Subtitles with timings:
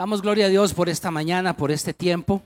[0.00, 2.42] Damos gloria a Dios por esta mañana, por este tiempo.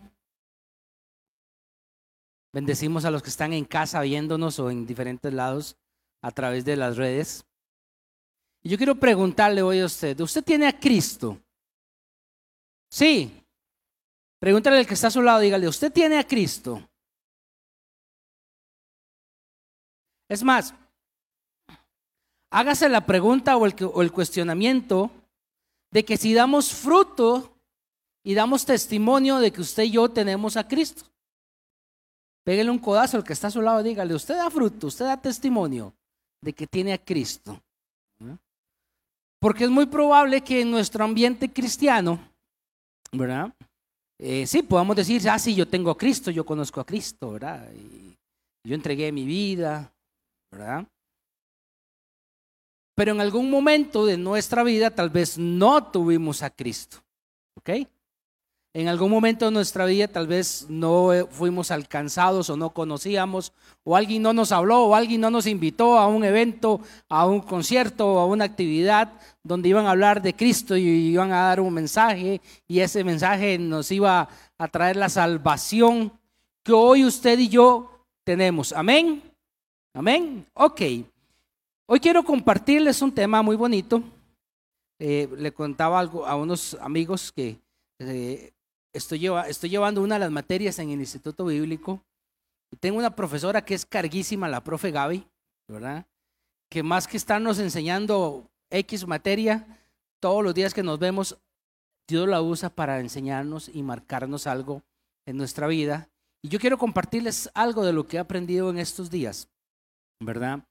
[2.53, 5.77] Bendecimos a los que están en casa viéndonos o en diferentes lados
[6.21, 7.46] a través de las redes.
[8.61, 11.38] Y yo quiero preguntarle hoy a usted, ¿usted tiene a Cristo?
[12.90, 13.46] Sí.
[14.41, 16.82] Pregúntale al que está a su lado, dígale, ¿usted tiene a Cristo?
[20.29, 20.75] Es más,
[22.50, 25.09] hágase la pregunta o el, o el cuestionamiento
[25.95, 27.57] de que si damos fruto
[28.25, 31.04] y damos testimonio de que usted y yo tenemos a Cristo.
[32.42, 35.16] Pégale un codazo al que está a su lado dígale, usted da fruto, usted da
[35.16, 35.94] testimonio
[36.42, 37.62] de que tiene a Cristo.
[39.38, 42.19] Porque es muy probable que en nuestro ambiente cristiano,
[43.12, 43.55] ¿verdad?
[44.19, 47.70] Eh, sí, podamos decir, ah, sí, yo tengo a Cristo, yo conozco a Cristo, ¿verdad?
[47.72, 48.16] Y
[48.64, 49.92] yo entregué mi vida,
[50.50, 50.88] ¿verdad?
[52.94, 56.98] Pero en algún momento de nuestra vida tal vez no tuvimos a Cristo.
[57.55, 57.70] ¿Ok?
[58.77, 63.52] En algún momento de nuestra vida tal vez no eh, fuimos alcanzados o no conocíamos,
[63.84, 67.41] o alguien no nos habló, o alguien no nos invitó a un evento, a un
[67.41, 69.12] concierto, a una actividad
[69.44, 73.58] donde iban a hablar de Cristo y iban a dar un mensaje, y ese mensaje
[73.58, 76.12] nos iba a traer la salvación
[76.64, 77.91] que hoy usted y yo
[78.24, 78.72] tenemos.
[78.72, 79.22] Amén.
[79.92, 80.47] Amén.
[80.54, 80.82] Ok.
[81.86, 84.02] Hoy quiero compartirles un tema muy bonito.
[84.98, 87.60] Eh, le contaba algo a unos amigos que
[87.98, 88.54] eh,
[88.94, 89.18] estoy,
[89.68, 92.02] llevando una de las materias en el Instituto Bíblico
[92.72, 95.26] y tengo una profesora que es carguísima, la profe Gaby,
[95.68, 96.06] ¿verdad?
[96.70, 99.66] Que más que estarnos enseñando X materia,
[100.20, 101.36] todos los días que nos vemos,
[102.08, 104.82] Dios la usa para enseñarnos y marcarnos algo
[105.26, 106.08] en nuestra vida.
[106.42, 109.48] Y yo quiero compartirles algo de lo que he aprendido en estos días,
[110.19, 110.64] ¿verdad?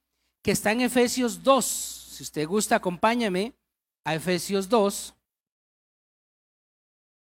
[0.43, 1.65] Que está en Efesios 2.
[1.65, 3.53] Si usted gusta, acompáñame
[4.05, 5.15] a Efesios 2,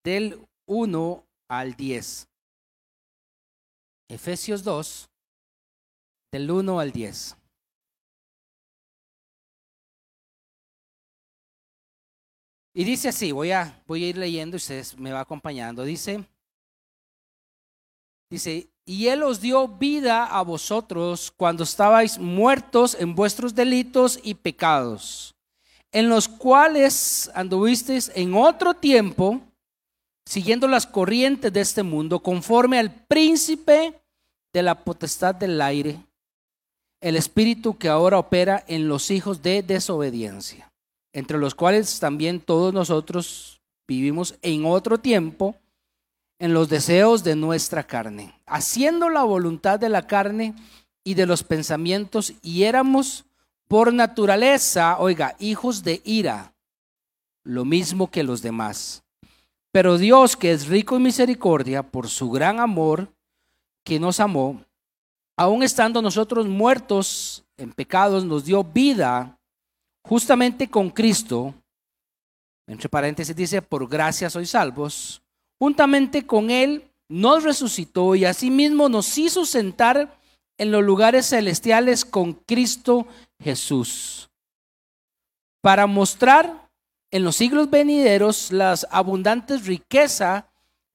[0.03, 2.27] del 1 al 10.
[4.07, 5.09] Efesios 2,
[6.31, 7.35] del 1 al 10.
[12.73, 15.83] Y dice así, voy a, voy a ir leyendo y ustedes me va acompañando.
[15.83, 16.25] Dice,
[18.29, 24.35] dice, y Él os dio vida a vosotros cuando estabais muertos en vuestros delitos y
[24.35, 25.35] pecados,
[25.91, 29.41] en los cuales anduvisteis en otro tiempo,
[30.25, 33.99] siguiendo las corrientes de este mundo, conforme al príncipe
[34.53, 35.99] de la potestad del aire,
[37.01, 40.71] el espíritu que ahora opera en los hijos de desobediencia,
[41.13, 45.55] entre los cuales también todos nosotros vivimos en otro tiempo
[46.39, 50.55] en los deseos de nuestra carne, haciendo la voluntad de la carne
[51.04, 53.26] y de los pensamientos, y éramos
[53.67, 56.54] por naturaleza, oiga, hijos de ira,
[57.44, 59.04] lo mismo que los demás.
[59.72, 63.14] Pero Dios, que es rico en misericordia, por su gran amor,
[63.83, 64.64] que nos amó,
[65.38, 69.38] aun estando nosotros muertos en pecados, nos dio vida
[70.04, 71.54] justamente con Cristo.
[72.66, 75.21] Entre paréntesis dice, por gracia sois salvos
[75.59, 80.17] juntamente con Él nos resucitó y asimismo nos hizo sentar
[80.58, 83.08] en los lugares celestiales con Cristo
[83.39, 84.30] Jesús,
[85.61, 86.70] para mostrar
[87.11, 90.45] en los siglos venideros las abundantes riquezas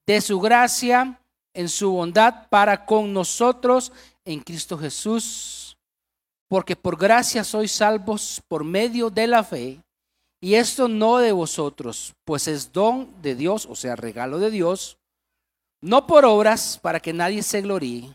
[0.06, 1.20] de su gracia
[1.54, 3.92] en su bondad para con nosotros
[4.24, 5.76] en Cristo Jesús.
[6.48, 9.80] Porque por gracia sois salvos por medio de la fe.
[10.44, 14.98] Y esto no de vosotros, pues es don de Dios, o sea, regalo de Dios,
[15.80, 18.14] no por obras para que nadie se gloríe,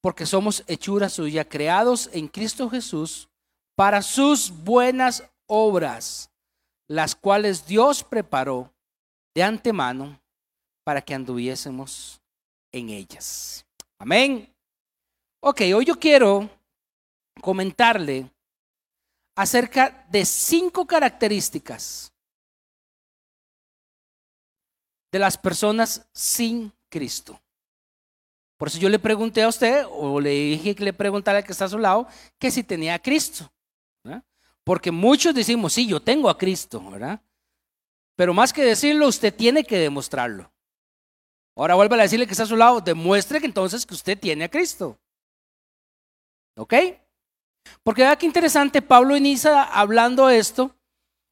[0.00, 3.28] porque somos hechura suya, creados en Cristo Jesús
[3.74, 6.30] para sus buenas obras,
[6.86, 8.72] las cuales Dios preparó
[9.34, 10.22] de antemano
[10.84, 12.22] para que anduviésemos
[12.70, 13.66] en ellas.
[13.98, 14.48] Amén.
[15.40, 16.48] Ok, hoy yo quiero
[17.40, 18.30] comentarle
[19.40, 22.12] acerca de cinco características
[25.10, 27.40] de las personas sin Cristo.
[28.58, 31.52] Por eso yo le pregunté a usted, o le dije que le preguntara al que
[31.52, 32.06] está a su lado,
[32.38, 33.50] que si tenía a Cristo.
[34.62, 37.18] Porque muchos decimos, sí, yo tengo a Cristo, ¿verdad?
[38.16, 40.52] Pero más que decirlo, usted tiene que demostrarlo.
[41.56, 44.44] Ahora vuelve a decirle que está a su lado, demuestre que entonces que usted tiene
[44.44, 44.98] a Cristo.
[46.58, 46.74] ¿Ok?
[47.82, 50.74] Porque vea qué interesante, Pablo inicia hablando esto,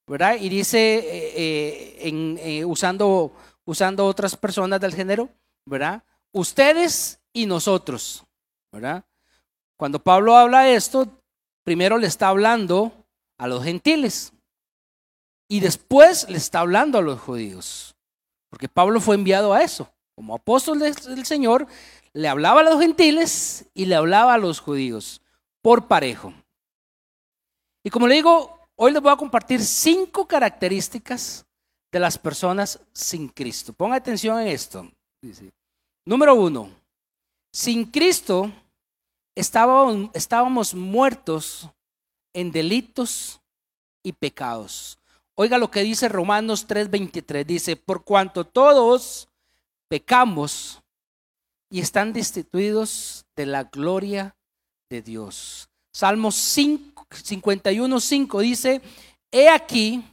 [0.07, 0.37] ¿verdad?
[0.41, 3.33] Y dice, eh, eh, eh, usando,
[3.65, 5.29] usando otras personas del género,
[5.67, 6.03] ¿verdad?
[6.33, 8.25] Ustedes y nosotros,
[8.73, 9.05] ¿verdad?
[9.77, 11.23] Cuando Pablo habla esto,
[11.65, 12.93] primero le está hablando
[13.37, 14.33] a los gentiles.
[15.49, 17.97] Y después le está hablando a los judíos,
[18.51, 19.91] porque Pablo fue enviado a eso.
[20.15, 21.67] Como apóstol del Señor,
[22.13, 25.23] le hablaba a los gentiles y le hablaba a los judíos,
[25.63, 26.33] por parejo.
[27.85, 31.47] Y como le digo, hoy les voy a compartir cinco características
[31.91, 33.73] de las personas sin Cristo.
[33.73, 34.91] Ponga atención en esto.
[36.05, 36.71] Número uno,
[37.53, 38.53] sin Cristo
[39.35, 41.69] estábamos, estábamos muertos
[42.35, 43.41] en delitos
[44.03, 44.99] y pecados.
[45.35, 47.45] Oiga lo que dice Romanos 3:23.
[47.45, 49.29] Dice, por cuanto todos
[49.89, 50.83] pecamos
[51.71, 54.35] y están destituidos de la gloria
[54.89, 55.69] de Dios.
[55.93, 58.81] Salmos 51:5 dice,
[59.31, 60.05] he aquí,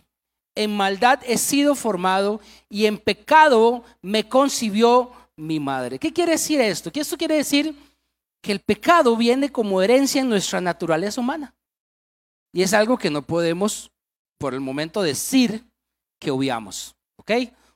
[0.56, 2.40] en maldad he sido formado
[2.70, 6.00] y en pecado me concibió mi madre.
[6.00, 6.92] ¿Qué quiere decir esto?
[6.92, 7.76] Que esto quiere decir
[8.42, 11.54] que el pecado viene como herencia en nuestra naturaleza humana.
[12.54, 13.92] Y es algo que no podemos
[14.38, 15.66] por el momento decir
[16.20, 16.96] que obviamos.
[17.18, 17.32] ¿Ok?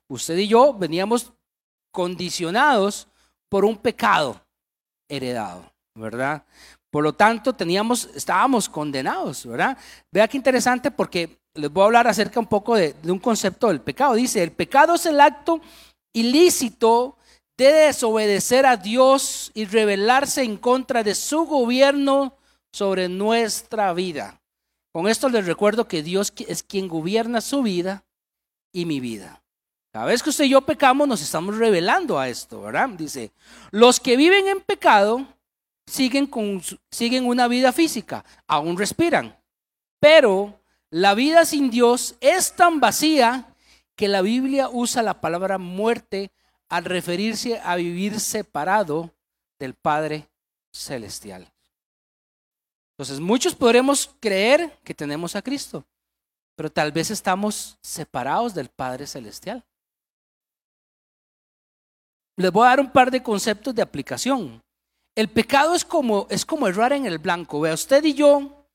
[0.08, 1.34] Usted y yo veníamos
[1.92, 3.08] condicionados
[3.50, 4.42] por un pecado
[5.10, 6.46] heredado, ¿verdad?
[6.92, 9.78] Por lo tanto, teníamos, estábamos condenados, ¿verdad?
[10.12, 13.68] Vea qué interesante porque les voy a hablar acerca un poco de, de un concepto
[13.68, 14.16] del pecado.
[14.16, 15.62] Dice, el pecado es el acto
[16.14, 17.16] ilícito
[17.58, 22.34] de desobedecer a Dios y rebelarse en contra de su gobierno
[22.72, 24.40] sobre nuestra vida.
[24.92, 28.04] Con esto les recuerdo que Dios es quien gobierna su vida
[28.74, 29.42] y mi vida.
[29.92, 32.90] Cada vez que usted y yo pecamos, nos estamos revelando a esto, ¿verdad?
[32.90, 33.32] Dice,
[33.72, 35.26] los que viven en pecado
[35.90, 39.38] siguen, con, siguen una vida física, aún respiran,
[40.00, 40.60] pero
[40.90, 43.56] la vida sin Dios es tan vacía
[43.96, 46.32] que la Biblia usa la palabra muerte
[46.70, 49.14] al referirse a vivir separado
[49.60, 50.30] del Padre
[50.72, 51.52] Celestial.
[52.94, 55.86] Entonces, muchos podremos creer que tenemos a Cristo,
[56.56, 59.64] pero tal vez estamos separados del Padre Celestial.
[62.36, 64.62] Les voy a dar un par de conceptos de aplicación.
[65.16, 67.60] El pecado es como, es como errar en el blanco.
[67.60, 68.66] Vea, usted y yo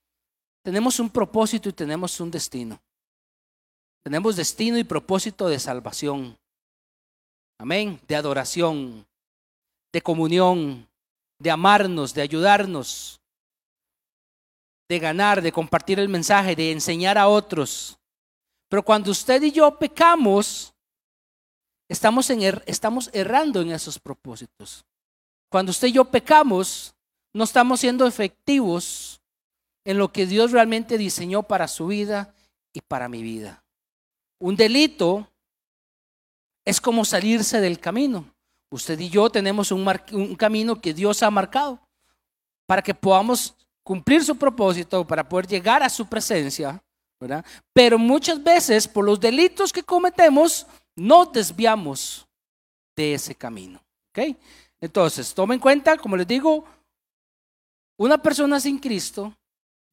[0.63, 2.81] tenemos un propósito y tenemos un destino.
[4.03, 6.37] Tenemos destino y propósito de salvación.
[7.59, 8.01] Amén.
[8.07, 9.07] De adoración,
[9.93, 10.89] de comunión,
[11.39, 13.21] de amarnos, de ayudarnos,
[14.89, 17.99] de ganar, de compartir el mensaje, de enseñar a otros.
[18.69, 20.75] Pero cuando usted y yo pecamos,
[21.89, 24.85] estamos, en er, estamos errando en esos propósitos.
[25.55, 26.97] Cuando usted y yo pecamos,
[27.33, 29.21] no estamos siendo efectivos
[29.85, 32.35] en lo que Dios realmente diseñó para su vida
[32.73, 33.63] y para mi vida.
[34.41, 35.31] Un delito
[36.65, 38.35] es como salirse del camino.
[38.69, 39.85] Usted y yo tenemos un,
[40.37, 41.79] camino que Dios ha marcado
[42.67, 43.55] para que podamos
[43.85, 46.83] cumplir su propósito, para poder llegar a su presencia,
[47.21, 47.45] ¿verdad?
[47.73, 50.67] Pero muchas veces por los delitos que cometemos,
[50.97, 52.27] no desviamos
[52.97, 53.81] de ese camino.
[54.11, 54.37] ¿Ok?
[54.85, 56.63] Entonces, tomen en cuenta, como les digo,
[57.97, 59.35] una persona sin Cristo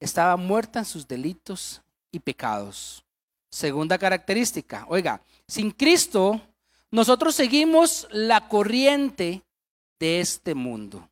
[0.02, 3.02] estaba muerta en sus delitos y pecados.
[3.50, 6.42] Segunda característica, oiga, sin Cristo
[6.90, 9.42] nosotros seguimos la corriente
[9.98, 11.10] de este mundo.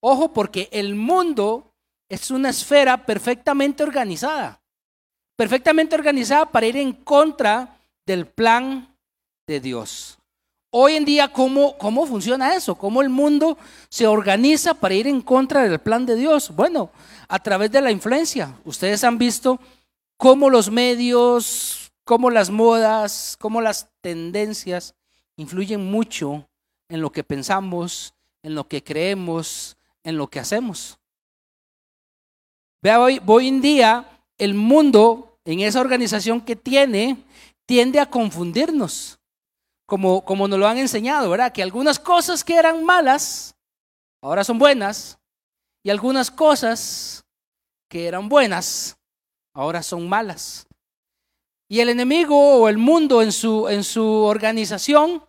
[0.00, 1.74] Ojo, porque el mundo
[2.08, 4.58] es una esfera perfectamente organizada,
[5.36, 8.96] perfectamente organizada para ir en contra del plan
[9.46, 10.19] de Dios.
[10.72, 12.76] Hoy en día, ¿cómo, ¿cómo funciona eso?
[12.76, 13.58] ¿Cómo el mundo
[13.88, 16.54] se organiza para ir en contra del plan de Dios?
[16.54, 16.90] Bueno,
[17.28, 18.56] a través de la influencia.
[18.64, 19.58] Ustedes han visto
[20.16, 24.94] cómo los medios, cómo las modas, cómo las tendencias
[25.36, 26.48] influyen mucho
[26.88, 30.98] en lo que pensamos, en lo que creemos, en lo que hacemos.
[32.80, 37.16] Vea, hoy, hoy en día el mundo, en esa organización que tiene,
[37.66, 39.19] tiende a confundirnos,
[39.90, 41.52] como, como nos lo han enseñado, ¿verdad?
[41.52, 43.56] Que algunas cosas que eran malas,
[44.22, 45.18] ahora son buenas,
[45.82, 47.24] y algunas cosas
[47.88, 48.96] que eran buenas,
[49.52, 50.68] ahora son malas.
[51.68, 55.24] Y el enemigo o el mundo en su, en su organización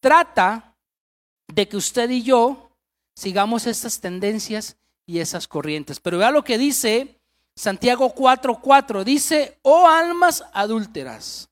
[0.00, 0.74] trata
[1.48, 2.70] de que usted y yo
[3.14, 6.00] sigamos estas tendencias y esas corrientes.
[6.00, 7.20] Pero vea lo que dice
[7.54, 9.04] Santiago 4:4.
[9.04, 11.50] Dice, oh almas adúlteras,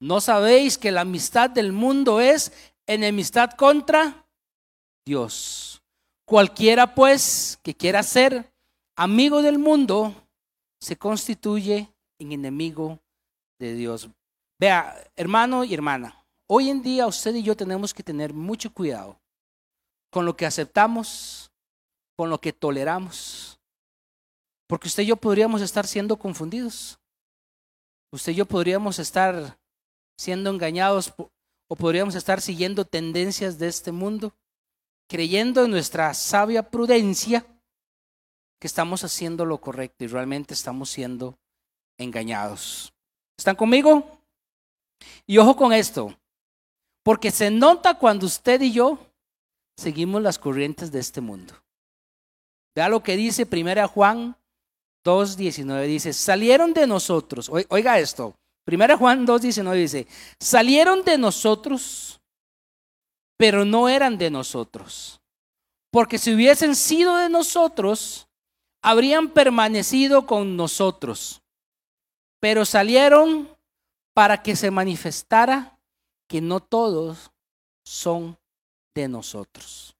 [0.00, 2.52] ¿No sabéis que la amistad del mundo es
[2.86, 4.26] enemistad contra
[5.04, 5.82] Dios?
[6.24, 8.50] Cualquiera pues que quiera ser
[8.96, 10.14] amigo del mundo
[10.80, 12.98] se constituye en enemigo
[13.58, 14.08] de Dios.
[14.58, 19.20] Vea, hermano y hermana, hoy en día usted y yo tenemos que tener mucho cuidado
[20.10, 21.52] con lo que aceptamos,
[22.16, 23.60] con lo que toleramos,
[24.66, 26.98] porque usted y yo podríamos estar siendo confundidos.
[28.12, 29.59] usted y yo podríamos estar
[30.20, 31.14] siendo engañados
[31.66, 34.34] o podríamos estar siguiendo tendencias de este mundo,
[35.08, 37.46] creyendo en nuestra sabia prudencia
[38.60, 41.38] que estamos haciendo lo correcto y realmente estamos siendo
[41.96, 42.92] engañados.
[43.38, 44.20] ¿Están conmigo?
[45.26, 46.14] Y ojo con esto,
[47.02, 48.98] porque se nota cuando usted y yo
[49.74, 51.54] seguimos las corrientes de este mundo.
[52.74, 54.36] Vea lo que dice 1 Juan
[55.02, 58.36] 2.19, dice, salieron de nosotros, oiga esto,
[58.66, 60.06] 1 Juan 2.19 dice,
[60.38, 62.20] salieron de nosotros,
[63.36, 65.20] pero no eran de nosotros,
[65.90, 68.28] porque si hubiesen sido de nosotros,
[68.82, 71.42] habrían permanecido con nosotros,
[72.38, 73.48] pero salieron
[74.14, 75.78] para que se manifestara
[76.28, 77.30] que no todos
[77.84, 78.38] son
[78.94, 79.96] de nosotros.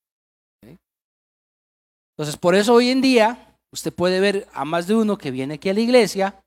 [2.21, 5.55] Entonces, por eso hoy en día usted puede ver a más de uno que viene
[5.55, 6.45] aquí a la iglesia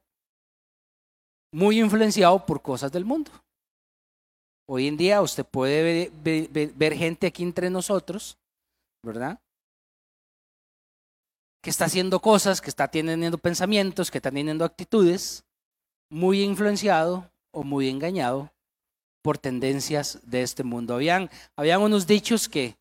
[1.53, 3.31] muy influenciado por cosas del mundo.
[4.67, 6.12] Hoy en día usted puede
[6.75, 8.38] ver, gente aquí entre nosotros,
[9.03, 9.39] ¿verdad?
[11.62, 15.45] Que está haciendo cosas, que está teniendo pensamientos, que está teniendo actitudes,
[16.10, 18.51] muy influenciado o muy engañado
[19.22, 20.95] por tendencias de este mundo.
[20.95, 22.77] Habían, habían unos dichos que,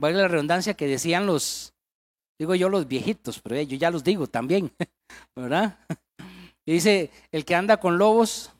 [0.00, 1.74] vale la redundancia, que decían los,
[2.38, 4.72] digo yo los viejitos, pero yo ya los digo también,
[5.36, 5.78] ¿verdad?
[6.66, 8.50] Y dice, el que anda con lobos,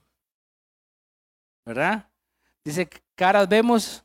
[1.65, 2.11] ¿verdad?
[2.65, 4.05] Dice, caras vemos,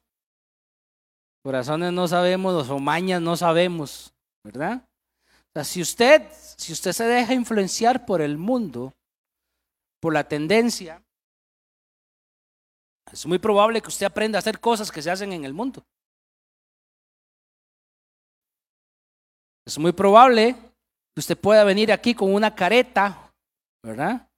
[1.43, 4.13] corazones no sabemos, o mañas no sabemos,
[4.43, 4.87] ¿verdad?
[5.49, 8.93] O sea, si usted, si usted se deja influenciar por el mundo,
[9.99, 11.03] por la tendencia,
[13.11, 15.83] es muy probable que usted aprenda a hacer cosas que se hacen en el mundo.
[19.65, 23.28] Es muy probable que usted pueda venir aquí con una careta,
[23.83, 24.29] ¿verdad?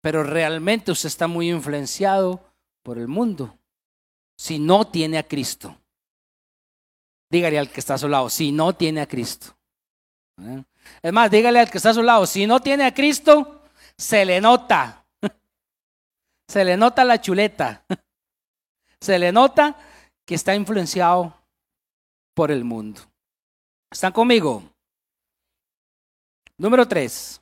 [0.00, 2.44] Pero realmente usted está muy influenciado
[2.82, 3.58] por el mundo.
[4.36, 5.76] Si no tiene a Cristo.
[7.30, 9.56] Dígale al que está a su lado, si no tiene a Cristo.
[11.02, 13.62] Es más, dígale al que está a su lado, si no tiene a Cristo,
[13.96, 15.04] se le nota.
[16.48, 17.84] Se le nota la chuleta.
[19.00, 19.76] Se le nota
[20.24, 21.34] que está influenciado
[22.34, 23.00] por el mundo.
[23.90, 24.62] ¿Están conmigo?
[26.58, 27.40] Número tres.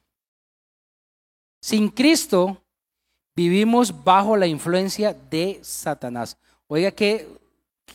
[1.62, 2.61] Sin Cristo
[3.37, 6.37] vivimos bajo la influencia de Satanás.
[6.66, 7.28] Oiga, qué,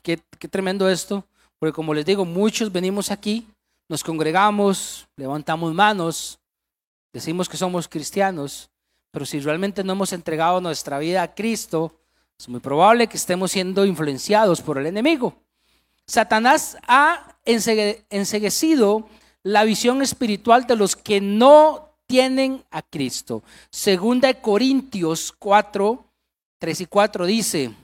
[0.02, 1.26] qué, qué tremendo esto,
[1.60, 3.46] porque como les digo, muchos venimos aquí,
[3.90, 6.40] nos congregamos, levantamos manos,
[7.12, 8.70] decimos que somos cristianos,
[9.12, 11.94] pero si realmente no hemos entregado nuestra vida a Cristo,
[12.40, 15.36] es muy probable que estemos siendo influenciados por el enemigo.
[16.06, 19.10] Satanás ha enseguecido
[19.44, 23.44] la visión espiritual de los que no tienen a Cristo.
[23.70, 26.06] Segunda de Corintios 4,
[26.60, 27.76] 3 y 4 dice,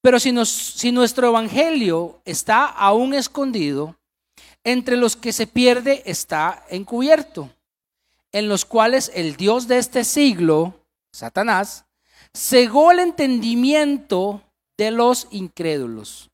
[0.00, 3.96] pero si, si nuestro evangelio está aún escondido,
[4.64, 7.50] entre los que se pierde está encubierto
[8.32, 11.86] en los cuales el Dios de este siglo, Satanás,
[12.34, 14.42] cegó el entendimiento
[14.76, 16.30] de los incrédulos,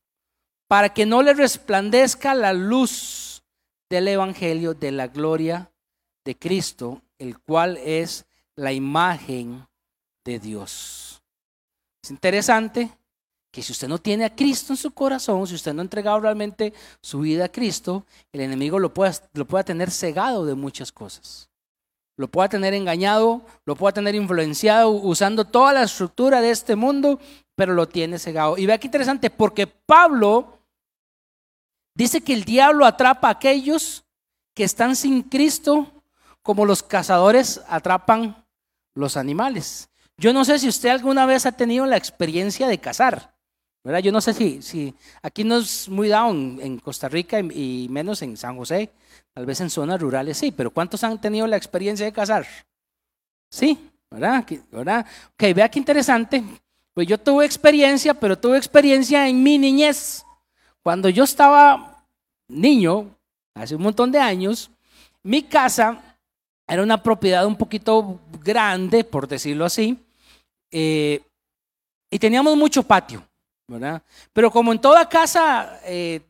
[0.69, 3.43] para que no le resplandezca la luz
[3.89, 5.71] del Evangelio de la gloria
[6.25, 8.25] de Cristo, el cual es
[8.57, 9.67] la imagen
[10.25, 11.23] de Dios.
[12.03, 12.91] Es interesante
[13.51, 16.21] que si usted no tiene a Cristo en su corazón, si usted no ha entregado
[16.21, 20.91] realmente su vida a Cristo, el enemigo lo pueda, lo pueda tener cegado de muchas
[20.91, 21.49] cosas
[22.17, 27.19] lo pueda tener engañado, lo pueda tener influenciado usando toda la estructura de este mundo,
[27.57, 28.57] pero lo tiene cegado.
[28.57, 30.59] Y vea qué interesante, porque Pablo
[31.95, 34.05] dice que el diablo atrapa a aquellos
[34.55, 35.94] que están sin Cristo
[36.45, 38.47] como los cazadores atrapan
[38.95, 39.89] los animales.
[40.17, 43.35] Yo no sé si usted alguna vez ha tenido la experiencia de cazar.
[43.83, 43.99] ¿verdad?
[43.99, 48.23] Yo no sé si, si aquí no es muy down en Costa Rica y menos
[48.23, 48.93] en San José,
[49.35, 52.47] Tal vez en zonas rurales sí, pero ¿cuántos han tenido la experiencia de cazar?
[53.51, 54.45] Sí, ¿verdad?
[54.71, 55.05] ¿verdad?
[55.33, 56.45] Ok, vea qué interesante.
[56.95, 60.25] Pues yo tuve experiencia, pero tuve experiencia en mi niñez.
[60.85, 62.07] Cuando yo estaba
[62.47, 63.11] niño,
[63.55, 64.71] hace un montón de años,
[65.25, 66.01] mi casa
[66.67, 69.99] era una propiedad un poquito grande, por decirlo así,
[70.71, 71.23] eh,
[72.11, 73.27] y teníamos mucho patio,
[73.69, 74.03] ¿verdad?
[74.33, 76.21] Pero como en toda casa eh,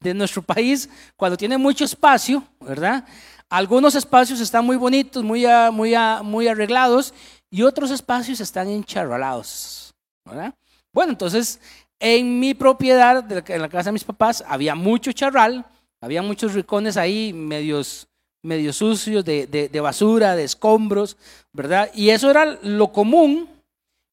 [0.00, 3.04] de nuestro país, cuando tiene mucho espacio, ¿verdad?
[3.48, 7.14] Algunos espacios están muy bonitos, muy, muy, muy arreglados,
[7.50, 10.52] y otros espacios están encharralados, ¿verdad?
[10.92, 11.60] Bueno, entonces,
[12.00, 15.64] en mi propiedad, en la casa de mis papás, había mucho charral,
[16.00, 18.08] había muchos rincones ahí medios,
[18.46, 21.16] medio sucios de, basura, de escombros,
[21.52, 21.90] ¿verdad?
[21.94, 23.48] Y eso era lo común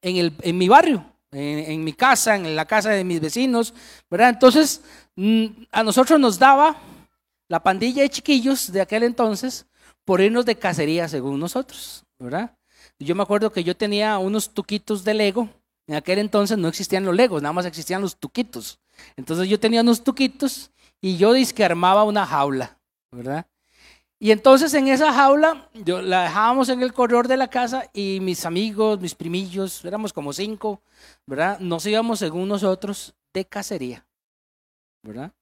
[0.02, 3.74] en, el, en mi barrio, en, mi casa, en la casa de mis vecinos,
[4.10, 4.30] ¿verdad?
[4.30, 4.82] Entonces,
[5.16, 6.76] mm, a nosotros nos daba
[7.48, 9.66] la pandilla de chiquillos de aquel entonces
[10.04, 12.56] por irnos de cacería, según nosotros, ¿verdad?
[13.00, 15.50] Yo me acuerdo que yo tenía unos tuquitos de Lego.
[15.88, 18.80] En aquel entonces no existían los Legos, nada más existían los tuquitos.
[19.18, 20.72] Entonces yo tenía unos tuquitos
[21.02, 22.80] y yo que armaba una jaula,
[23.12, 23.46] ¿verdad?
[24.24, 28.20] Y entonces en esa jaula, yo la dejábamos en el corredor de la casa y
[28.22, 30.82] mis amigos, mis primillos, éramos como cinco,
[31.26, 31.60] ¿verdad?
[31.60, 34.06] Nos íbamos según nosotros de cacería,
[35.02, 35.34] ¿verdad?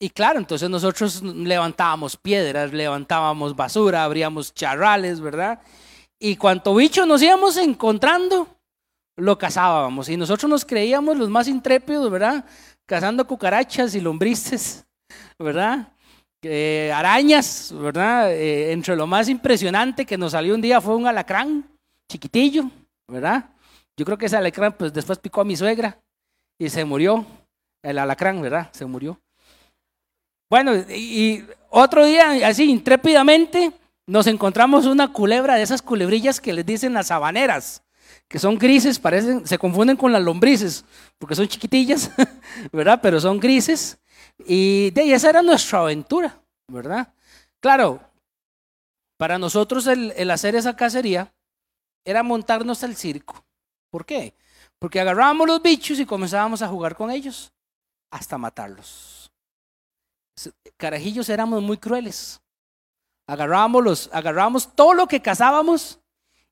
[0.00, 5.60] Y claro, entonces nosotros levantábamos piedras, levantábamos basura, abríamos charrales, ¿verdad?
[6.18, 8.48] Y cuanto bicho nos íbamos encontrando,
[9.14, 10.08] lo cazábamos.
[10.08, 12.46] Y nosotros nos creíamos los más intrépidos, ¿verdad?
[12.86, 14.86] Cazando cucarachas y lombrices,
[15.38, 15.92] ¿verdad?
[16.92, 18.32] Arañas, ¿verdad?
[18.32, 21.64] Eh, entre lo más impresionante que nos salió un día fue un alacrán
[22.08, 22.70] chiquitillo,
[23.08, 23.50] ¿verdad?
[23.96, 25.98] Yo creo que ese alacrán pues después picó a mi suegra
[26.58, 27.24] y se murió.
[27.82, 28.68] El alacrán, ¿verdad?
[28.72, 29.20] Se murió.
[30.48, 33.72] Bueno, y otro día, así intrépidamente,
[34.06, 37.82] nos encontramos una culebra de esas culebrillas que les dicen las sabaneras,
[38.28, 40.84] que son grises, parecen, se confunden con las lombrices,
[41.18, 42.10] porque son chiquitillas,
[42.72, 43.00] ¿verdad?
[43.02, 43.98] Pero son grises.
[44.46, 47.12] Y de esa era nuestra aventura, ¿verdad?
[47.60, 48.00] Claro,
[49.16, 51.32] para nosotros el, hacer esa cacería
[52.04, 53.44] era montarnos al circo.
[53.90, 54.34] ¿Por qué?
[54.78, 57.52] Porque agarrábamos los bichos y comenzábamos a jugar con ellos
[58.10, 59.30] hasta matarlos.
[60.76, 62.40] Carajillos éramos muy crueles.
[63.28, 66.00] Agarrábamos, los, agarrábamos todo lo que cazábamos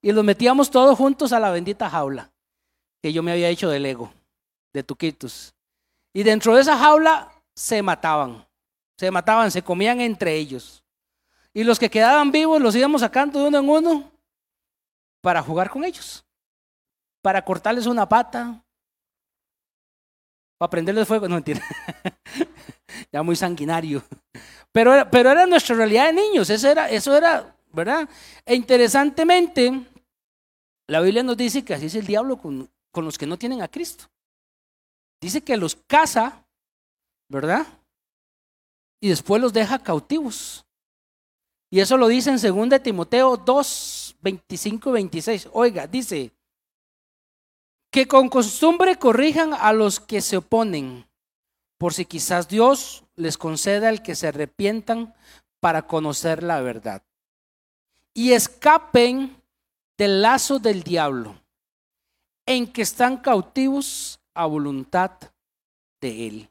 [0.00, 2.30] y los metíamos todos juntos a la bendita jaula
[3.02, 4.12] que yo me había hecho de Lego,
[4.72, 5.54] de tuquitos.
[6.12, 8.46] Y dentro de esa jaula se mataban,
[8.96, 10.84] se mataban, se comían entre ellos.
[11.52, 14.12] Y los que quedaban vivos los íbamos sacando de uno en uno
[15.20, 16.24] para jugar con ellos,
[17.20, 18.62] para cortarles una pata,
[20.58, 21.62] para prenderles fuego, no mentira,
[23.12, 24.02] ya muy sanguinario.
[24.72, 28.08] Pero, pero era nuestra realidad de niños, eso era, eso era, ¿verdad?
[28.44, 29.86] E interesantemente,
[30.86, 33.62] la Biblia nos dice que así es el diablo con, con los que no tienen
[33.62, 34.04] a Cristo.
[35.20, 36.44] Dice que los caza
[37.30, 37.66] ¿verdad?
[39.00, 40.66] Y después los deja cautivos.
[41.70, 45.48] Y eso lo dice en 2 Timoteo 2, 25 y 26.
[45.52, 46.32] Oiga, dice,
[47.90, 51.06] que con costumbre corrijan a los que se oponen,
[51.78, 55.14] por si quizás Dios les conceda el que se arrepientan
[55.60, 57.02] para conocer la verdad.
[58.12, 59.40] Y escapen
[59.96, 61.40] del lazo del diablo,
[62.46, 65.12] en que están cautivos a voluntad
[66.00, 66.50] de él.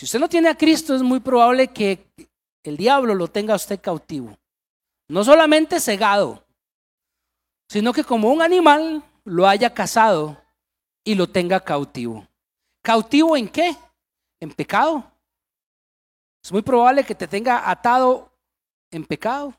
[0.00, 2.10] Si usted no tiene a Cristo, es muy probable que
[2.62, 4.34] el diablo lo tenga a usted cautivo.
[5.08, 6.42] No solamente cegado,
[7.68, 10.42] sino que como un animal lo haya cazado
[11.04, 12.26] y lo tenga cautivo.
[12.80, 13.76] ¿Cautivo en qué?
[14.40, 15.04] En pecado.
[16.42, 18.32] Es muy probable que te tenga atado
[18.90, 19.52] en pecado.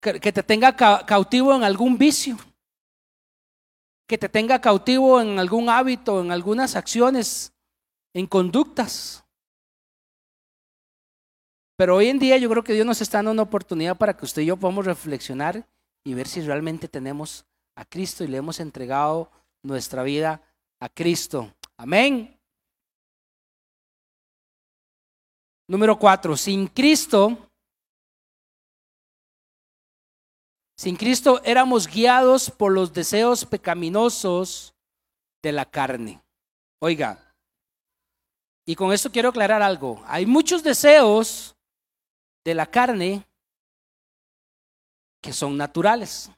[0.00, 2.38] Que te tenga cautivo en algún vicio.
[4.06, 7.52] Que te tenga cautivo en algún hábito, en algunas acciones
[8.14, 9.24] en conductas.
[11.76, 14.24] Pero hoy en día yo creo que Dios nos está dando una oportunidad para que
[14.24, 15.64] usted y yo podamos reflexionar
[16.04, 19.30] y ver si realmente tenemos a Cristo y le hemos entregado
[19.62, 20.42] nuestra vida
[20.80, 21.54] a Cristo.
[21.76, 22.36] Amén.
[25.68, 27.48] Número cuatro, sin Cristo,
[30.76, 34.74] sin Cristo éramos guiados por los deseos pecaminosos
[35.42, 36.22] de la carne.
[36.80, 37.27] Oiga,
[38.68, 40.02] y con esto quiero aclarar algo.
[40.06, 41.56] Hay muchos deseos
[42.44, 43.26] de la carne
[45.22, 46.30] que son naturales.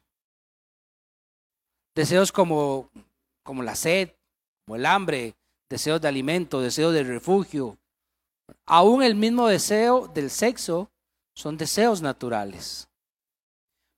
[1.92, 2.88] Deseos como,
[3.42, 4.14] como la sed,
[4.64, 5.34] como el hambre,
[5.68, 7.76] deseos de alimento, deseos de refugio.
[8.64, 10.88] Aún el mismo deseo del sexo
[11.34, 12.88] son deseos naturales.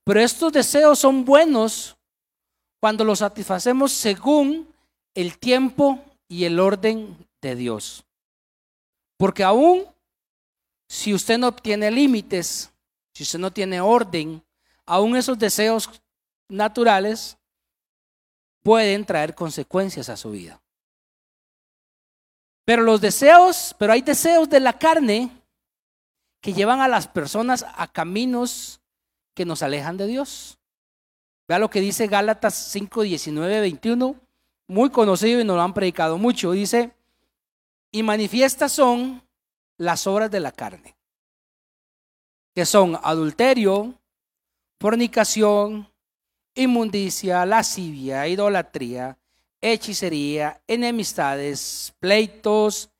[0.05, 1.95] Pero estos deseos son buenos
[2.81, 4.73] cuando los satisfacemos según
[5.13, 8.02] el tiempo y el orden de Dios.
[9.17, 9.85] Porque aún
[10.87, 12.71] si usted no tiene límites,
[13.13, 14.43] si usted no tiene orden,
[14.85, 15.89] aún esos deseos
[16.47, 17.37] naturales
[18.61, 20.61] pueden traer consecuencias a su vida.
[22.65, 25.29] Pero los deseos, pero hay deseos de la carne
[26.39, 28.81] que llevan a las personas a caminos
[29.33, 30.59] que nos alejan de Dios.
[31.47, 34.15] Vea lo que dice Gálatas 5, 19, 21,
[34.67, 36.51] muy conocido y nos lo han predicado mucho.
[36.51, 36.93] Dice,
[37.93, 39.23] y manifiestas son
[39.77, 40.97] las obras de la carne.
[42.55, 43.99] que son adulterio,
[44.79, 45.91] fornicación,
[46.53, 49.17] inmundicia, lascivia, idolatría,
[49.59, 52.91] hechicería, enemistades, pleitos,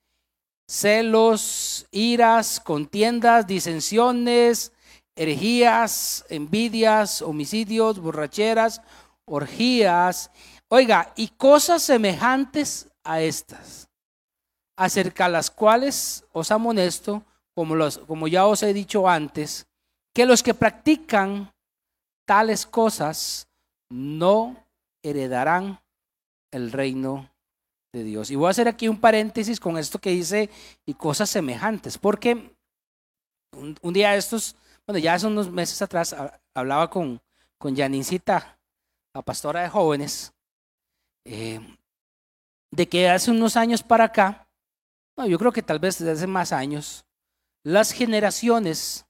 [0.66, 4.72] celos, iras, contiendas, disensiones,
[5.14, 8.80] herejías, envidias, homicidios, borracheras,
[9.24, 10.32] orgías,
[10.68, 13.88] oiga, y cosas semejantes a estas,
[14.76, 19.66] acerca las cuales os amonesto, como, los, como ya os he dicho antes,
[20.12, 21.52] que los que practican
[22.26, 23.48] tales cosas
[23.90, 24.56] no
[25.02, 25.80] heredarán
[26.50, 27.30] el reino
[27.92, 28.30] de Dios.
[28.30, 30.50] Y voy a hacer aquí un paréntesis con esto que dice
[30.86, 32.56] y cosas semejantes, porque
[33.52, 34.56] un, día estos,
[34.86, 36.14] bueno, ya hace unos meses atrás
[36.54, 37.20] hablaba con,
[37.58, 38.58] con Janincita,
[39.14, 40.32] la pastora de jóvenes,
[41.24, 41.60] eh,
[42.70, 44.43] de que hace unos años para acá,
[45.28, 47.04] yo creo que tal vez desde hace más años,
[47.62, 49.06] las generaciones,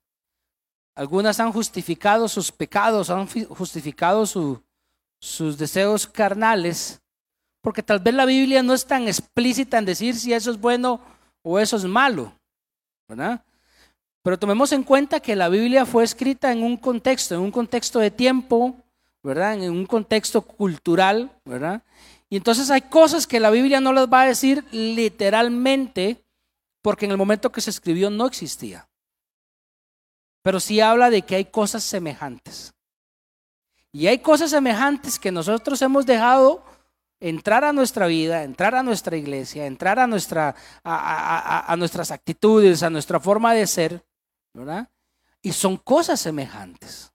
[0.95, 7.01] algunas han justificado sus pecados, han justificado sus deseos carnales,
[7.63, 11.01] porque tal vez la Biblia no es tan explícita en decir si eso es bueno
[11.43, 12.33] o eso es malo,
[13.09, 13.43] ¿verdad?
[14.23, 17.99] Pero tomemos en cuenta que la Biblia fue escrita en un contexto, en un contexto
[17.99, 18.77] de tiempo,
[19.23, 19.55] ¿verdad?
[19.55, 21.83] En un contexto cultural, ¿verdad?
[22.31, 26.25] Y entonces hay cosas que la Biblia no las va a decir literalmente
[26.83, 28.89] porque en el momento que se escribió no existía.
[30.43, 32.75] Pero sí habla de que hay cosas semejantes.
[33.93, 36.63] Y hay cosas semejantes que nosotros hemos dejado
[37.21, 42.91] entrar a nuestra vida, entrar a nuestra iglesia, entrar a, nuestra, a, nuestras actitudes, a
[42.91, 44.05] nuestra forma de ser,
[44.53, 44.91] ¿verdad?
[45.41, 47.13] Y son cosas semejantes.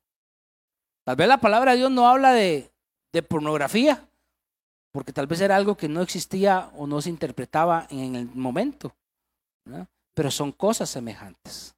[1.04, 2.72] Tal vez la palabra de Dios no habla de,
[3.14, 4.09] de pornografía,
[4.92, 8.96] porque tal vez era algo que no existía o no se interpretaba en el momento,
[10.14, 11.76] pero son cosas semejantes.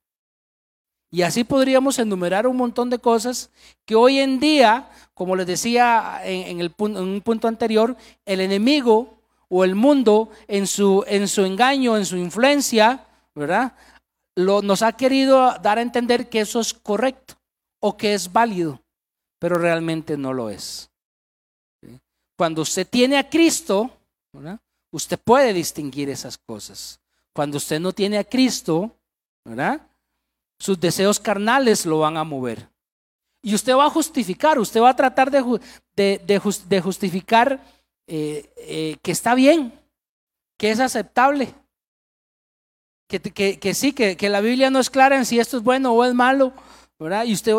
[1.14, 3.52] Y así podríamos enumerar un montón de cosas
[3.86, 9.20] que hoy en día, como les decía en, el, un punto anterior, el enemigo
[9.50, 13.74] o el mundo en su, en su engaño, en su influencia, ¿verdad?
[14.36, 17.36] Lo, nos ha querido dar a entender que eso es correcto
[17.82, 18.82] o que es válido,
[19.38, 20.91] pero realmente no lo es.
[22.42, 23.92] Cuando usted tiene a Cristo,
[24.90, 27.00] usted puede distinguir esas cosas.
[27.34, 28.98] Cuando usted no tiene a Cristo,
[30.58, 32.68] sus deseos carnales lo van a mover.
[33.44, 37.64] Y usted va a justificar, usted va a tratar de, justificar
[38.08, 39.80] eh, eh, que está bien,
[40.58, 41.54] que es aceptable,
[43.08, 46.16] que, sí, que, la Biblia no es clara en si esto es bueno o es
[46.16, 46.54] malo,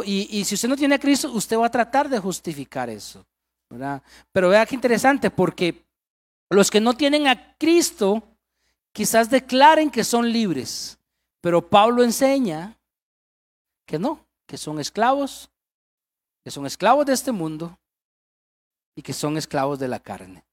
[0.04, 3.24] y, si usted no tiene a Cristo, usted va a tratar de justificar eso,
[4.32, 5.84] Pero vea qué interesante, porque
[6.50, 8.22] los que no tienen a Cristo
[8.92, 10.98] quizás declaren que son libres,
[11.40, 12.78] pero Pablo enseña
[13.86, 15.50] que no, que son esclavos,
[16.44, 17.78] que son esclavos de este mundo
[18.94, 20.44] y que son esclavos de la carne.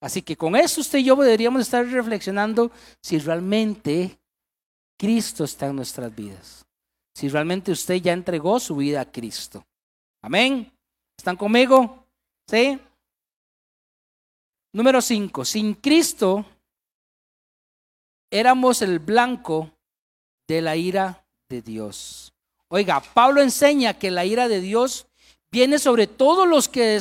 [0.00, 2.70] Así que con eso usted y yo deberíamos estar reflexionando
[3.00, 4.18] si realmente
[4.98, 6.66] Cristo está en nuestras vidas.
[7.14, 9.64] Si realmente usted ya entregó su vida a Cristo.
[10.20, 10.73] Amén.
[11.24, 12.04] ¿Están conmigo?
[12.46, 12.78] ¿Sí?
[14.74, 15.46] Número 5.
[15.46, 16.44] Sin Cristo
[18.30, 19.70] éramos el blanco
[20.46, 22.34] de la ira de Dios.
[22.68, 25.06] Oiga, Pablo enseña que la ira de Dios
[25.50, 27.00] viene sobre todos los que,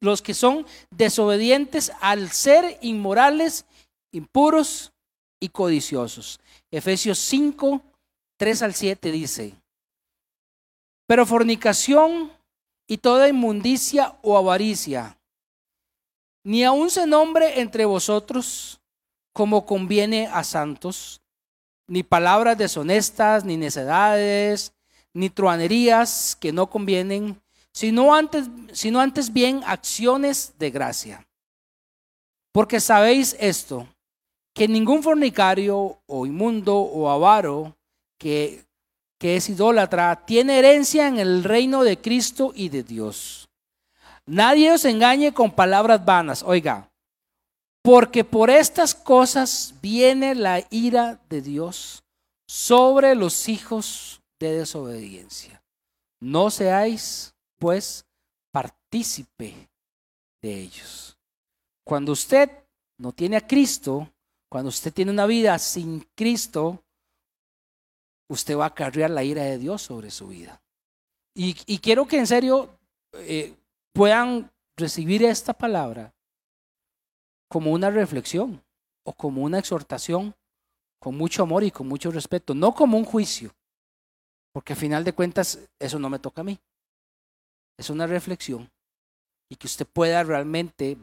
[0.00, 3.66] los que son desobedientes al ser inmorales,
[4.12, 4.92] impuros
[5.40, 6.38] y codiciosos.
[6.70, 7.82] Efesios 5,
[8.38, 9.56] 3 al 7 dice,
[11.08, 12.35] pero fornicación
[12.86, 15.18] y toda inmundicia o avaricia,
[16.44, 18.80] ni aun se nombre entre vosotros
[19.32, 21.20] como conviene a santos
[21.88, 24.72] ni palabras deshonestas, ni necedades,
[25.12, 27.40] ni truanerías que no convienen,
[27.72, 31.26] sino antes, sino antes bien acciones de gracia.
[32.52, 33.86] Porque sabéis esto,
[34.54, 37.76] que ningún fornicario o inmundo o avaro
[38.18, 38.65] que,
[39.18, 43.48] que es idólatra tiene herencia en el reino de Cristo y de Dios.
[44.26, 46.42] Nadie os engañe con palabras vanas.
[46.42, 46.90] Oiga,
[47.82, 52.02] porque por estas cosas viene la ira de Dios
[52.48, 55.62] sobre los hijos de desobediencia.
[56.20, 58.04] No seáis, pues,
[58.50, 59.68] partícipe
[60.42, 61.16] de ellos.
[61.84, 62.50] Cuando usted
[62.98, 64.10] no tiene a Cristo,
[64.48, 66.82] cuando usted tiene una vida sin Cristo,
[68.28, 70.62] usted va a cargar la ira de Dios sobre su vida.
[71.34, 72.78] Y, quiero que en serio
[73.12, 73.54] eh,
[73.92, 76.14] puedan recibir esta palabra
[77.48, 78.62] como una reflexión
[79.04, 80.34] o como una exhortación
[80.98, 83.54] con mucho amor y con mucho respeto, no como un juicio,
[84.52, 86.58] Porque al final de cuentas eso no me toca a mí.
[87.78, 88.70] Es una reflexión
[89.50, 90.96] y que usted pueda realmente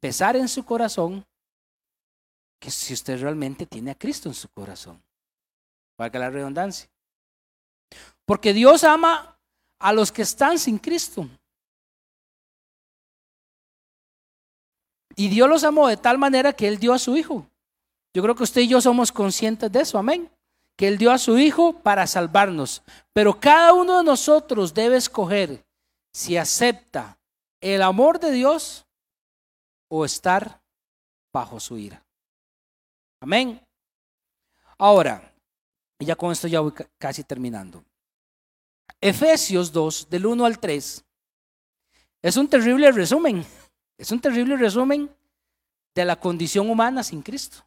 [0.00, 1.26] pesar en su corazón
[2.58, 5.02] que si usted realmente tiene a Cristo en su corazón.
[5.98, 6.88] Valga la redundancia.
[8.24, 9.36] Porque Dios ama
[9.80, 11.28] a los que están sin Cristo.
[15.16, 17.50] Y Dios los amó de tal manera que Él dio a su Hijo.
[18.14, 20.30] Yo creo que usted y yo somos conscientes de eso, amén.
[20.76, 22.82] Que Él dio a su Hijo para salvarnos.
[23.12, 25.64] Pero cada uno de nosotros debe escoger
[26.12, 27.18] si acepta
[27.60, 28.86] el amor de Dios
[29.88, 30.62] o estar
[31.32, 32.04] bajo su ira.
[33.20, 33.60] Amén.
[34.78, 35.32] Ahora,
[36.06, 37.84] ya con esto ya voy casi terminando.
[39.00, 41.04] Efesios 2, del 1 al 3,
[42.22, 43.44] es un terrible resumen.
[43.96, 45.10] Es un terrible resumen
[45.94, 47.64] de la condición humana sin Cristo.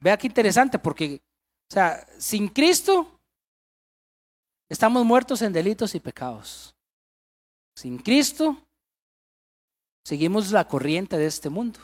[0.00, 1.22] Vea qué interesante, porque,
[1.70, 3.20] o sea, sin Cristo
[4.68, 6.74] estamos muertos en delitos y pecados.
[7.74, 8.56] Sin Cristo
[10.04, 11.78] seguimos la corriente de este mundo.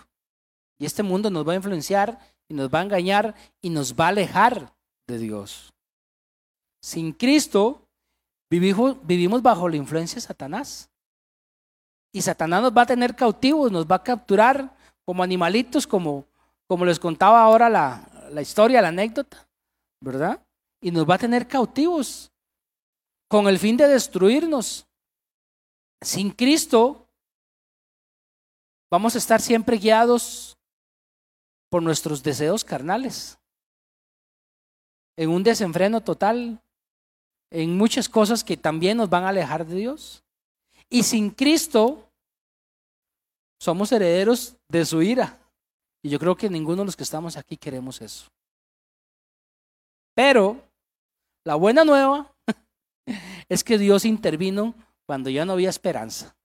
[0.79, 4.07] Y este mundo nos va a influenciar y nos va a engañar y nos va
[4.07, 4.73] a alejar
[5.07, 5.73] de Dios.
[6.83, 7.83] Sin Cristo
[8.51, 10.91] vivimos, bajo la influencia de Satanás.
[12.13, 16.25] Y Satanás nos va a tener cautivos, nos va a capturar como animalitos, como,
[16.67, 19.47] como les contaba ahora la, la historia, la anécdota,
[20.01, 20.43] ¿verdad?
[20.81, 22.33] Y nos va a tener cautivos
[23.29, 24.87] con el fin de destruirnos.
[26.01, 27.07] Sin Cristo
[28.91, 30.58] vamos a estar siempre guiados
[31.69, 33.39] por nuestros deseos carnales,
[35.17, 36.63] en un desenfreno total,
[37.51, 40.23] en muchas cosas que también nos van a alejar de Dios.
[40.89, 42.09] Y sin Cristo
[43.59, 45.39] somos herederos de su ira.
[46.03, 48.29] Y yo creo que ninguno de los que estamos aquí queremos eso.
[50.15, 50.63] Pero
[51.45, 52.33] la buena nueva
[53.49, 54.75] es que Dios intervino
[55.07, 56.37] cuando ya no había esperanza.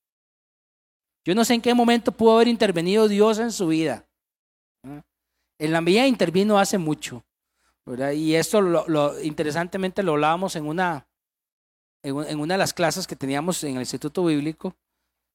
[1.26, 4.06] Yo no sé en qué momento pudo haber intervenido Dios en su vida.
[5.63, 7.23] En la mía intervino hace mucho.
[8.13, 11.08] Y esto lo, interesantemente lo hablábamos en una,
[12.02, 14.76] en una de las clases que teníamos en el Instituto Bíblico,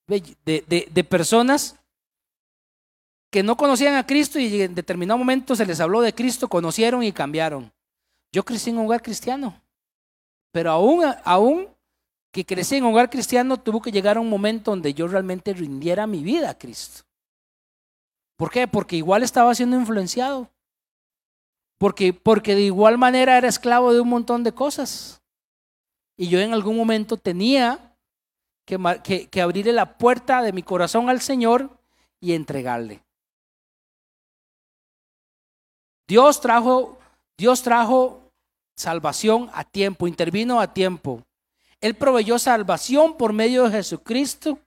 [0.07, 1.77] de, de personas
[3.31, 7.03] que no conocían a Cristo y en determinado momento se les habló de Cristo, conocieron
[7.03, 7.73] y cambiaron.
[8.31, 9.59] Yo crecí en un hogar cristiano,
[10.53, 11.69] pero aún, aún
[12.33, 15.55] que crecí en un hogar cristiano, tuvo que llegar a un momento donde yo realmente
[15.55, 17.08] rindiera mi vida a Cristo.
[18.39, 18.69] ¿Por qué?
[18.69, 20.49] Porque igual estaba siendo influenciado.
[21.77, 25.21] Porque, porque de igual manera era esclavo de un montón de cosas.
[26.17, 27.97] Y yo en algún momento tenía
[28.65, 31.77] que, que, que abrirle la puerta de mi corazón al Señor
[32.21, 33.03] y entregarle.
[36.07, 36.99] Dios trajo,
[37.37, 38.31] Dios trajo
[38.77, 41.25] salvación a tiempo, intervino a tiempo.
[41.81, 44.61] Él proveyó salvación por medio de Jesucristo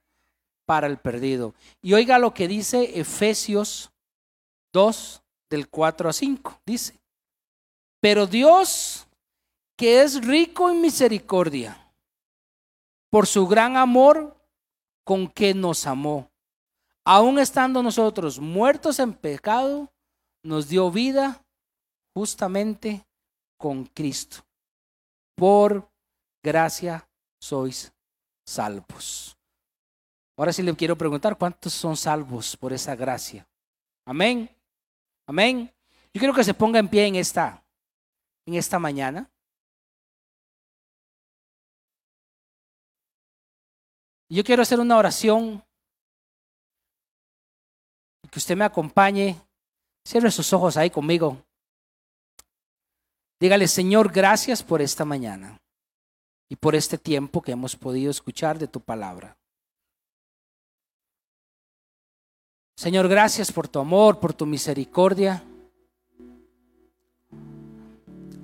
[0.71, 1.53] para el perdido.
[1.81, 3.91] Y oiga lo que dice Efesios
[4.71, 6.61] 2 del 4 a 5.
[6.65, 6.97] Dice,
[7.99, 9.05] pero Dios,
[9.77, 11.93] que es rico en misericordia,
[13.09, 14.41] por su gran amor
[15.03, 16.31] con que nos amó,
[17.03, 19.91] aun estando nosotros muertos en pecado,
[20.41, 21.43] nos dio vida
[22.15, 23.05] justamente
[23.57, 24.37] con Cristo.
[25.35, 25.91] Por
[26.41, 27.05] gracia
[27.41, 27.91] sois
[28.45, 29.35] salvos.
[30.41, 33.47] Ahora sí le quiero preguntar, ¿cuántos son salvos por esa gracia?
[34.07, 34.49] Amén.
[35.27, 35.71] Amén.
[36.11, 37.63] Yo quiero que se ponga en pie en esta,
[38.47, 39.29] en esta mañana.
[44.29, 45.63] Yo quiero hacer una oración.
[48.31, 49.39] Que usted me acompañe
[50.03, 51.37] Cierre sus ojos ahí conmigo.
[53.39, 55.61] Dígale, Señor, gracias por esta mañana
[56.49, 59.37] y por este tiempo que hemos podido escuchar de tu palabra.
[62.81, 65.43] Señor, gracias por tu amor, por tu misericordia.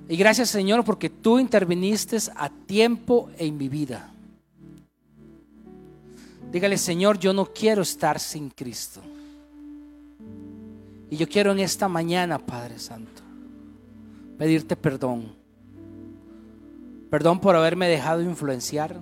[0.08, 4.12] Y gracias, Señor, porque tú interviniste a tiempo en mi vida.
[6.52, 9.00] Dígale, Señor, yo no quiero estar sin Cristo.
[11.10, 13.22] Y yo quiero en esta mañana, Padre Santo,
[14.38, 15.32] pedirte perdón.
[17.10, 19.00] Perdón por haberme dejado influenciar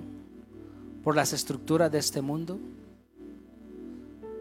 [1.05, 2.59] por las estructuras de este mundo.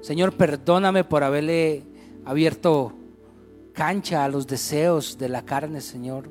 [0.05, 1.81] Señor, perdóname por haberle
[2.25, 2.93] abierto
[3.73, 6.29] cancha a los deseos de la carne, Señor.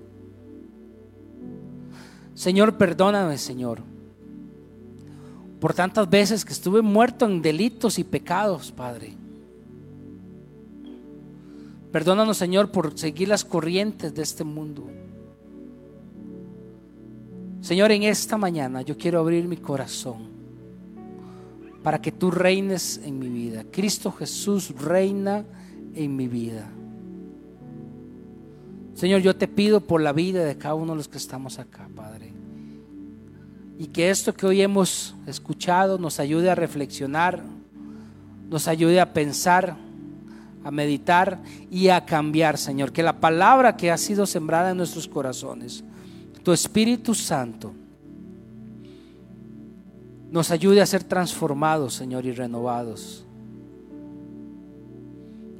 [2.34, 3.80] Señor, perdóname, Señor,
[5.58, 9.16] por tantas veces que estuve muerto en delitos y pecados, Padre.
[11.90, 14.88] Perdónanos, Señor, por seguir las corrientes de este mundo.
[17.60, 20.33] Señor, en esta mañana yo quiero abrir mi corazón
[21.84, 23.62] para que tú reines en mi vida.
[23.70, 25.44] Cristo Jesús reina
[25.94, 26.66] en mi vida.
[28.94, 31.86] Señor, yo te pido por la vida de cada uno de los que estamos acá,
[31.94, 32.32] Padre.
[33.78, 37.42] Y que esto que hoy hemos escuchado nos ayude a reflexionar,
[38.48, 39.76] nos ayude a pensar,
[40.64, 42.92] a meditar y a cambiar, Señor.
[42.92, 45.84] Que la palabra que ha sido sembrada en nuestros corazones,
[46.42, 47.74] tu Espíritu Santo,
[50.34, 53.24] nos ayude a ser transformados, Señor, y renovados.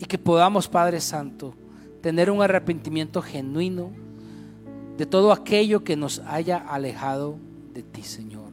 [0.01, 1.55] Y que podamos, Padre Santo,
[2.01, 3.93] tener un arrepentimiento genuino
[4.99, 7.37] de todo aquello que nos haya alejado
[7.73, 8.51] de ti, Señor.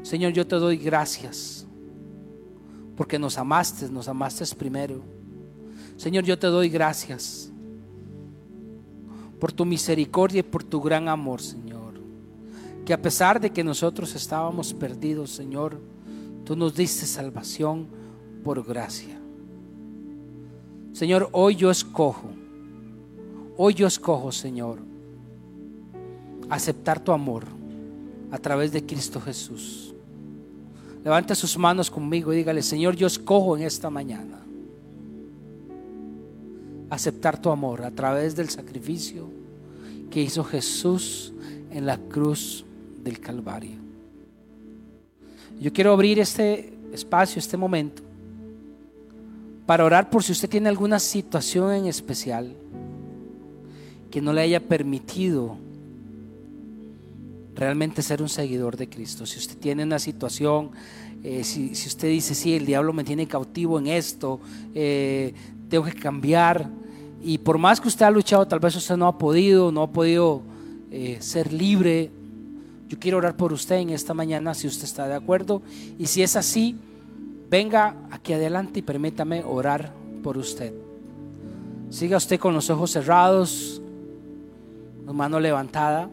[0.00, 1.66] Señor, yo te doy gracias
[2.96, 5.02] porque nos amaste, nos amaste primero.
[5.98, 7.52] Señor, yo te doy gracias
[9.38, 11.79] por tu misericordia y por tu gran amor, Señor.
[12.90, 15.78] Que a pesar de que nosotros estábamos perdidos, Señor,
[16.44, 17.86] tú nos diste salvación
[18.42, 19.16] por gracia.
[20.92, 22.32] Señor, hoy yo escojo,
[23.56, 24.80] hoy yo escojo, Señor,
[26.48, 27.44] aceptar tu amor
[28.32, 29.94] a través de Cristo Jesús.
[31.04, 34.40] Levante sus manos conmigo y dígale, Señor, yo escojo en esta mañana
[36.90, 39.30] aceptar tu amor a través del sacrificio
[40.10, 41.32] que hizo Jesús
[41.70, 42.64] en la cruz
[43.02, 43.76] del Calvario.
[45.60, 48.02] Yo quiero abrir este espacio, este momento
[49.70, 52.56] para orar por si usted tiene alguna situación en especial
[54.10, 55.58] que no le haya permitido
[57.54, 59.24] realmente ser un seguidor de Cristo.
[59.26, 60.72] Si usted tiene una situación,
[61.22, 64.40] eh, si, usted dice, sí, el diablo me tiene cautivo en esto,
[64.74, 65.34] eh,
[65.68, 66.68] tengo que cambiar,
[67.22, 69.92] y por más que usted ha luchado, tal vez usted no ha podido, no ha
[69.92, 70.42] podido
[70.90, 72.10] eh, ser libre,
[72.90, 75.62] yo quiero orar por usted en esta mañana si usted está de acuerdo,
[75.96, 76.76] y si es así,
[77.48, 79.92] venga aquí adelante y permítame orar
[80.24, 80.74] por usted.
[81.88, 83.80] Siga usted con los ojos cerrados,
[85.06, 86.10] la mano levantada.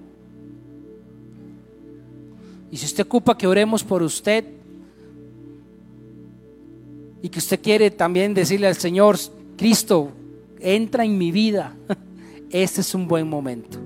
[2.69, 4.45] Y si usted ocupa que oremos por usted
[7.23, 9.17] y que usted quiere también decirle al Señor,
[9.57, 10.11] Cristo,
[10.59, 11.75] entra en mi vida,
[12.51, 13.79] este es un buen momento.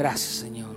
[0.00, 0.70] Gracias, Señor.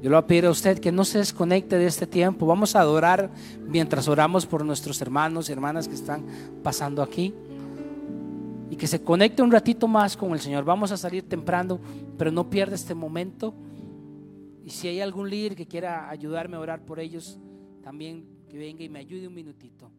[0.00, 2.46] Yo le pido a usted que no se desconecte de este tiempo.
[2.46, 3.32] Vamos a adorar
[3.66, 6.24] mientras oramos por nuestros hermanos y hermanas que están
[6.62, 7.34] pasando aquí.
[8.70, 10.64] Y que se conecte un ratito más con el Señor.
[10.64, 11.80] Vamos a salir temprano,
[12.16, 13.52] pero no pierda este momento.
[14.64, 17.40] Y si hay algún líder que quiera ayudarme a orar por ellos,
[17.82, 19.90] también que venga y me ayude un minutito.